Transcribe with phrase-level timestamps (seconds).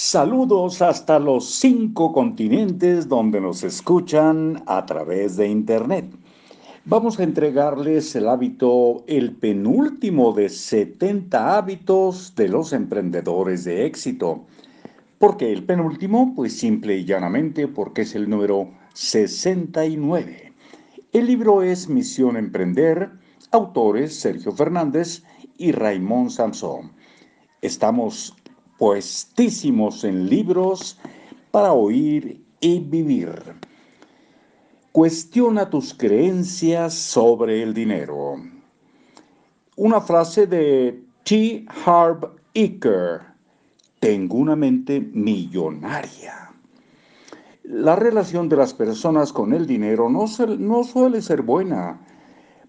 [0.00, 6.08] Saludos hasta los cinco continentes donde nos escuchan a través de Internet.
[6.84, 14.46] Vamos a entregarles el hábito, el penúltimo de 70 hábitos de los emprendedores de éxito.
[15.18, 16.32] ¿Por qué el penúltimo?
[16.32, 20.52] Pues simple y llanamente porque es el número 69.
[21.12, 23.10] El libro es Misión Emprender,
[23.50, 25.24] autores Sergio Fernández
[25.56, 26.92] y Raymond Samson.
[27.60, 28.36] Estamos
[28.78, 30.98] puestísimos en libros
[31.50, 33.32] para oír y vivir.
[34.92, 38.36] Cuestiona tus creencias sobre el dinero.
[39.76, 41.66] Una frase de T.
[41.84, 43.20] Harv Eker.
[44.00, 46.52] Tengo una mente millonaria.
[47.64, 52.00] La relación de las personas con el dinero no suele ser buena,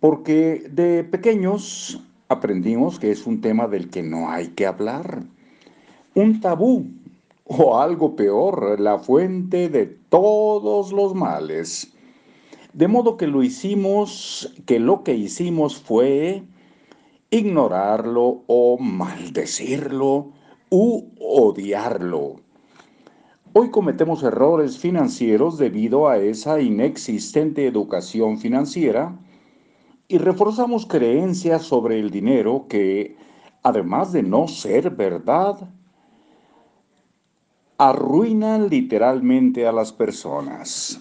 [0.00, 5.24] porque de pequeños aprendimos que es un tema del que no hay que hablar
[6.14, 6.86] un tabú
[7.44, 11.92] o algo peor, la fuente de todos los males.
[12.72, 16.44] De modo que lo hicimos, que lo que hicimos fue
[17.30, 20.32] ignorarlo o maldecirlo
[20.70, 22.36] u odiarlo.
[23.52, 29.18] Hoy cometemos errores financieros debido a esa inexistente educación financiera
[30.06, 33.16] y reforzamos creencias sobre el dinero que,
[33.64, 35.68] además de no ser verdad,
[37.80, 41.00] arruinan literalmente a las personas.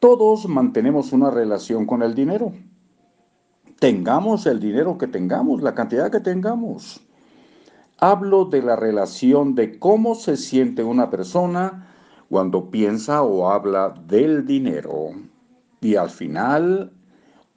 [0.00, 2.52] Todos mantenemos una relación con el dinero.
[3.78, 7.00] Tengamos el dinero que tengamos, la cantidad que tengamos.
[7.98, 11.94] Hablo de la relación de cómo se siente una persona
[12.28, 15.10] cuando piensa o habla del dinero.
[15.80, 16.92] Y al final,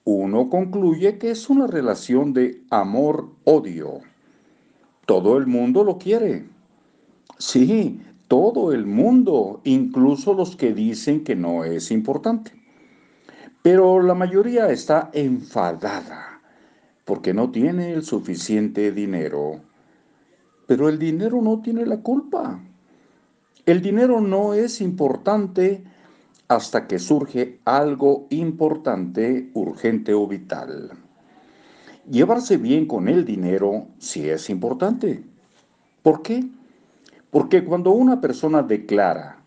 [0.04, 3.98] uno concluye que es una relación de amor-odio.
[5.06, 6.51] Todo el mundo lo quiere.
[7.38, 12.52] Sí, todo el mundo, incluso los que dicen que no es importante.
[13.62, 16.40] Pero la mayoría está enfadada
[17.04, 19.60] porque no tiene el suficiente dinero.
[20.66, 22.60] Pero el dinero no tiene la culpa.
[23.66, 25.84] El dinero no es importante
[26.48, 30.90] hasta que surge algo importante, urgente o vital.
[32.10, 35.22] Llevarse bien con el dinero sí es importante.
[36.02, 36.44] ¿Por qué?
[37.32, 39.38] Porque cuando una persona declara,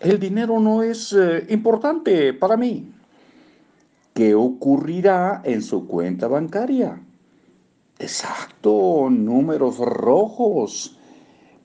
[0.00, 2.90] el dinero no es eh, importante para mí,
[4.14, 6.98] ¿qué ocurrirá en su cuenta bancaria?
[7.98, 10.96] Exacto, números rojos.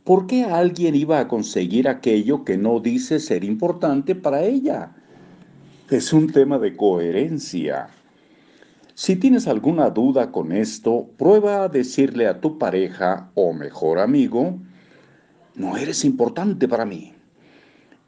[0.03, 4.93] ¿Por qué alguien iba a conseguir aquello que no dice ser importante para ella?
[5.89, 7.87] Es un tema de coherencia.
[8.93, 14.59] Si tienes alguna duda con esto, prueba a decirle a tu pareja o mejor amigo,
[15.55, 17.13] no eres importante para mí.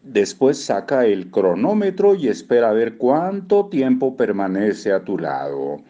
[0.03, 5.81] Después saca el cronómetro y espera a ver cuánto tiempo permanece a tu lado.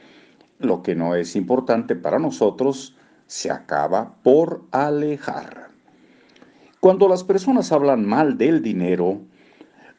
[0.59, 2.95] Lo que no es importante para nosotros
[3.27, 5.67] se acaba por alejar.
[6.79, 9.21] Cuando las personas hablan mal del dinero,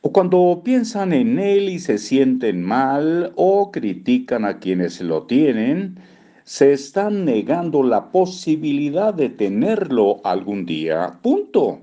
[0.01, 5.99] o cuando piensan en él y se sienten mal, o critican a quienes lo tienen,
[6.49, 11.19] se están negando la posibilidad de tenerlo algún día.
[11.21, 11.81] Punto.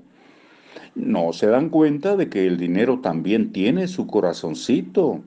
[0.96, 5.22] No se dan cuenta de que el dinero también tiene su corazoncito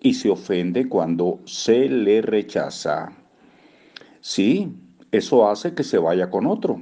[0.00, 3.12] y se ofende cuando se le rechaza.
[4.22, 4.72] Sí,
[5.12, 6.80] eso hace que se vaya con otro.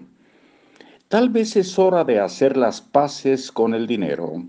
[1.09, 4.45] Tal vez es hora de hacer las paces con el dinero,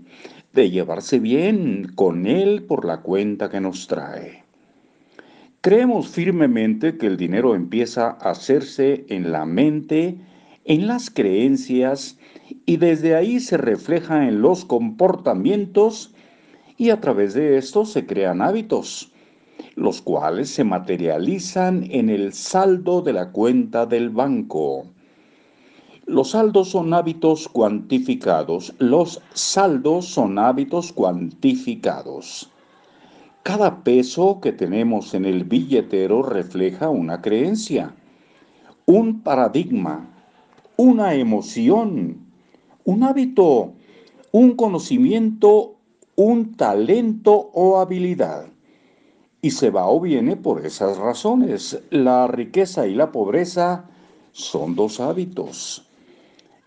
[0.52, 4.39] de llevarse bien con él por la cuenta que nos trae.
[5.62, 10.16] Creemos firmemente que el dinero empieza a hacerse en la mente,
[10.64, 12.16] en las creencias
[12.64, 16.14] y desde ahí se refleja en los comportamientos
[16.78, 19.12] y a través de esto se crean hábitos,
[19.74, 24.86] los cuales se materializan en el saldo de la cuenta del banco.
[26.06, 28.74] Los saldos son hábitos cuantificados.
[28.78, 32.49] Los saldos son hábitos cuantificados.
[33.42, 37.94] Cada peso que tenemos en el billetero refleja una creencia,
[38.84, 40.10] un paradigma,
[40.76, 42.18] una emoción,
[42.84, 43.72] un hábito,
[44.30, 45.76] un conocimiento,
[46.16, 48.46] un talento o habilidad.
[49.40, 51.80] Y se va o viene por esas razones.
[51.88, 53.86] La riqueza y la pobreza
[54.32, 55.88] son dos hábitos.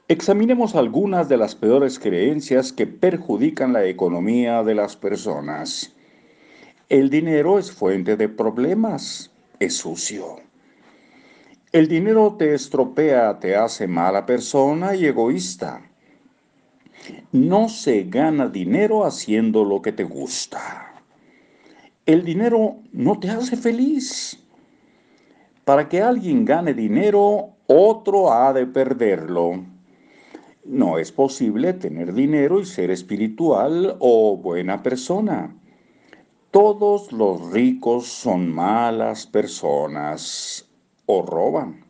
[0.07, 5.93] Examinemos algunas de las peores creencias que perjudican la economía de las personas.
[6.93, 10.35] El dinero es fuente de problemas, es sucio.
[11.71, 15.89] El dinero te estropea, te hace mala persona y egoísta.
[17.31, 20.93] No se gana dinero haciendo lo que te gusta.
[22.05, 24.39] El dinero no te hace feliz.
[25.65, 29.65] Para que alguien gane dinero, otro ha de perderlo.
[30.63, 35.55] No es posible tener dinero y ser espiritual o buena persona.
[36.53, 40.69] Todos los ricos son malas personas
[41.07, 41.83] o roban.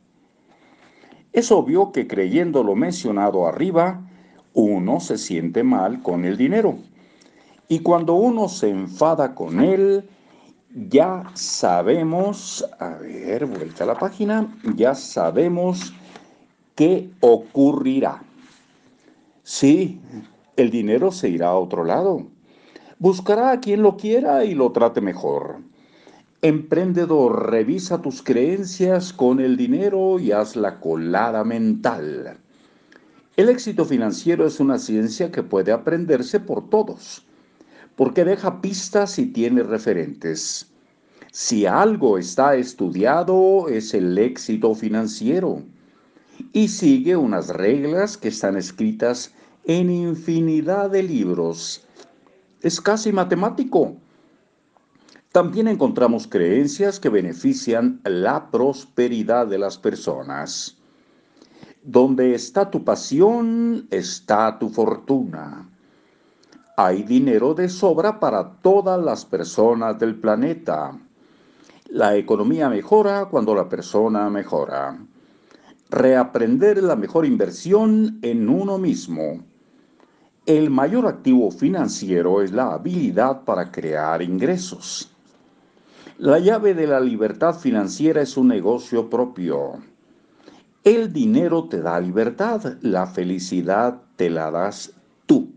[1.34, 4.10] Es obvio que creyendo lo mencionado arriba,
[4.54, 6.78] uno se siente mal con el dinero.
[7.68, 10.10] Y cuando uno se enfada con él,
[10.74, 15.92] ya sabemos, a ver, vuelta a la página, ya sabemos
[16.74, 18.24] qué ocurrirá.
[19.44, 20.00] Sí,
[20.56, 22.33] el dinero se irá a otro lado.
[23.04, 25.58] Buscará a quien lo quiera y lo trate mejor.
[26.42, 32.38] Emprendedor, revisa tus creencias con el dinero y haz la colada mental.
[33.36, 37.26] El éxito financiero es una ciencia que puede aprenderse por todos,
[37.98, 40.72] porque deja pistas y tiene referentes.
[41.30, 45.62] Si algo está estudiado es el éxito financiero
[46.54, 49.34] y sigue unas reglas que están escritas
[49.66, 51.83] en infinidad de libros.
[52.64, 53.98] Es casi matemático.
[55.32, 60.78] También encontramos creencias que benefician la prosperidad de las personas.
[61.84, 65.70] Donde está tu pasión, está tu fortuna.
[66.78, 70.98] Hay dinero de sobra para todas las personas del planeta.
[71.90, 74.98] La economía mejora cuando la persona mejora
[75.94, 79.46] reaprender la mejor inversión en uno mismo.
[80.46, 85.10] El mayor activo financiero es la habilidad para crear ingresos.
[86.18, 89.76] La llave de la libertad financiera es un negocio propio.
[90.84, 94.92] El dinero te da libertad, la felicidad te la das
[95.26, 95.48] tú.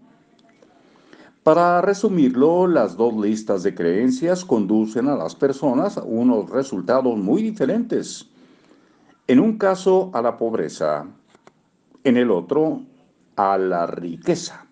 [1.42, 7.42] Para resumirlo, las dos listas de creencias conducen a las personas a unos resultados muy
[7.42, 8.30] diferentes.
[9.26, 11.06] En un caso a la pobreza,
[12.04, 12.82] en el otro
[13.34, 14.65] a la riqueza.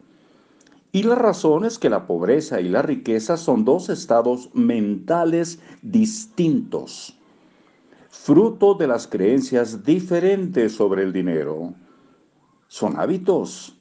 [0.94, 7.19] Y la razón es que la pobreza y la riqueza son dos estados mentales distintos,
[8.11, 11.75] fruto de las creencias diferentes sobre el dinero.
[12.69, 13.76] Son hábitos.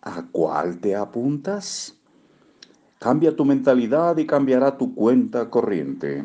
[0.00, 2.00] ¿A cuál te apuntas?
[2.98, 6.24] Cambia tu mentalidad y cambiará tu cuenta corriente.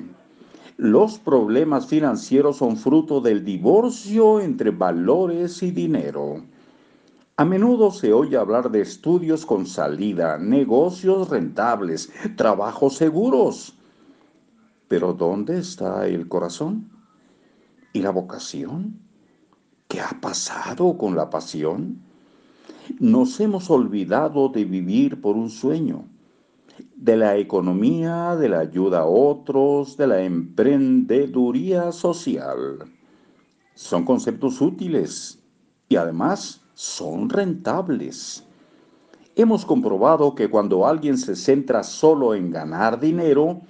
[0.78, 6.44] Los problemas financieros son fruto del divorcio entre valores y dinero.
[7.40, 13.78] A menudo se oye hablar de estudios con salida, negocios rentables, trabajos seguros.
[14.88, 16.90] Pero ¿dónde está el corazón?
[17.94, 19.00] ¿Y la vocación?
[19.88, 22.02] ¿Qué ha pasado con la pasión?
[23.00, 26.06] Nos hemos olvidado de vivir por un sueño
[26.96, 32.80] de la economía, de la ayuda a otros, de la emprendeduría social.
[33.76, 35.38] Son conceptos útiles
[35.90, 38.44] y además son rentables.
[39.36, 43.62] Hemos comprobado que cuando alguien se centra solo en ganar dinero,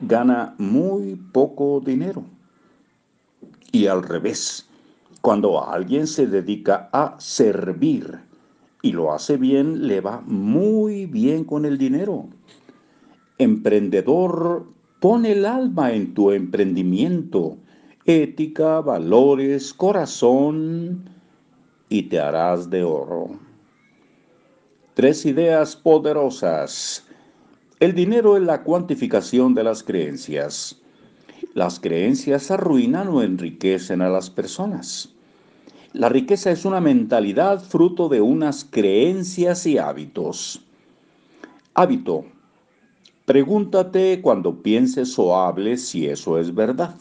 [0.00, 2.24] gana muy poco dinero.
[3.72, 4.68] Y al revés,
[5.20, 8.20] cuando alguien se dedica a servir
[8.82, 12.28] y lo hace bien, le va muy bien con el dinero.
[13.38, 14.66] Emprendedor,
[15.00, 17.58] pon el alma en tu emprendimiento,
[18.04, 21.15] ética, valores, corazón,
[21.88, 23.30] y te harás de oro.
[24.94, 27.04] Tres ideas poderosas.
[27.80, 30.80] El dinero es la cuantificación de las creencias.
[31.54, 35.14] Las creencias arruinan o enriquecen a las personas.
[35.92, 40.62] La riqueza es una mentalidad fruto de unas creencias y hábitos.
[41.74, 42.24] Hábito
[43.26, 46.94] Pregúntate cuando pienses o hables si eso es verdad.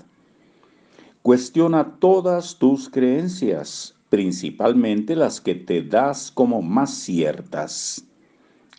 [1.21, 8.01] Cuestiona todas tus creencias, principalmente las que te das como más ciertas.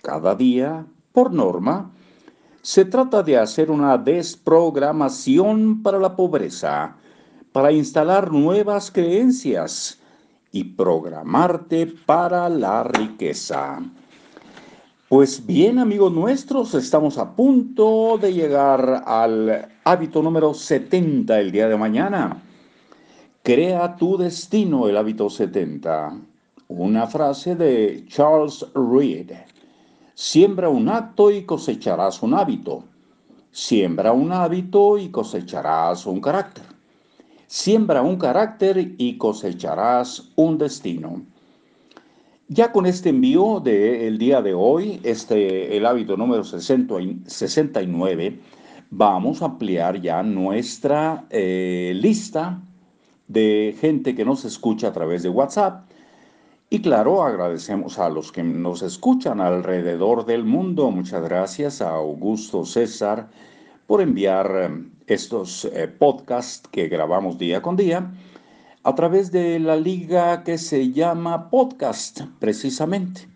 [0.00, 1.90] Cada día, por norma,
[2.62, 6.96] se trata de hacer una desprogramación para la pobreza,
[7.52, 10.00] para instalar nuevas creencias
[10.52, 13.82] y programarte para la riqueza.
[15.10, 21.68] Pues bien, amigos nuestros, estamos a punto de llegar al hábito número 70 el día
[21.68, 22.42] de mañana.
[23.46, 26.18] Crea tu destino, el hábito 70.
[26.66, 29.30] Una frase de Charles Reed.
[30.14, 32.82] Siembra un acto y cosecharás un hábito.
[33.52, 36.64] Siembra un hábito y cosecharás un carácter.
[37.46, 41.22] Siembra un carácter y cosecharás un destino.
[42.48, 48.40] Ya con este envío del día de hoy, este, el hábito número 69,
[48.90, 52.60] vamos a ampliar ya nuestra eh, lista
[53.28, 55.88] de gente que nos escucha a través de WhatsApp.
[56.68, 60.90] Y claro, agradecemos a los que nos escuchan alrededor del mundo.
[60.90, 63.28] Muchas gracias a Augusto César
[63.86, 68.10] por enviar eh, estos eh, podcasts que grabamos día con día
[68.82, 73.28] a través de la liga que se llama podcast, precisamente.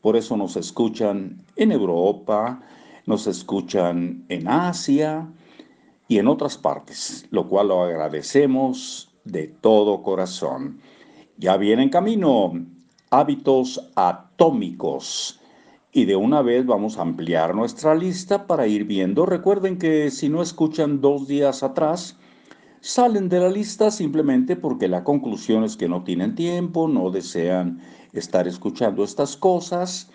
[0.00, 2.60] Por eso nos escuchan en Europa,
[3.06, 5.28] nos escuchan en Asia
[6.08, 10.80] y en otras partes, lo cual lo agradecemos de todo corazón.
[11.36, 12.52] Ya viene en camino
[13.10, 15.40] hábitos atómicos.
[15.92, 19.26] Y de una vez vamos a ampliar nuestra lista para ir viendo.
[19.26, 22.16] Recuerden que si no escuchan dos días atrás,
[22.80, 27.80] salen de la lista simplemente porque la conclusión es que no tienen tiempo, no desean
[28.14, 30.10] estar escuchando estas cosas,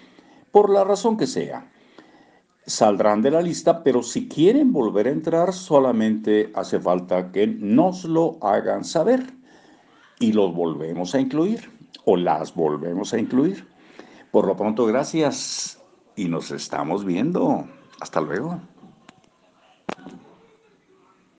[0.52, 1.70] por la razón que sea
[2.68, 8.04] saldrán de la lista, pero si quieren volver a entrar, solamente hace falta que nos
[8.04, 9.26] lo hagan saber
[10.20, 11.72] y los volvemos a incluir
[12.06, 13.66] o las volvemos a incluir.
[14.32, 15.82] Por lo pronto, gracias
[16.16, 17.68] y nos estamos viendo.
[18.02, 18.60] Hasta luego.